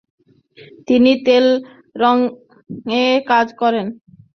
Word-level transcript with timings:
তিনি 0.87 1.11
তেল 1.25 1.45
রংয়ে 1.95 3.05
কাজ 3.29 3.47
করতেন। 3.59 3.87